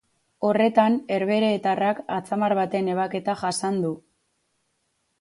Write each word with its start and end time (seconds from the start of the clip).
Horretan, 0.47 0.97
herbeheretarrak 1.17 2.03
atzamar 2.17 2.57
baten 2.63 2.93
ebaketa 2.97 3.39
jasan 3.45 3.81
du. 3.89 3.97